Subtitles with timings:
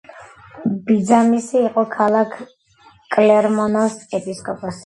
[0.87, 2.35] ბიძამისი იყო ქალაქ
[3.17, 4.79] კლერმონის ეპისკოპოსი.